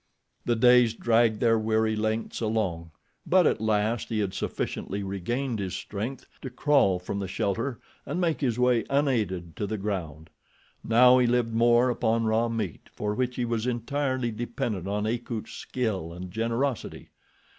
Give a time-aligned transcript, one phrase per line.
[0.45, 2.89] The days dragged their weary lengths along,
[3.23, 8.19] but at last he had sufficiently regained his strength to crawl from the shelter and
[8.19, 10.31] make his way unaided to the ground.
[10.83, 15.51] Now he lived more upon raw meat, for which he was entirely dependent on Akut's
[15.51, 17.11] skill and generosity.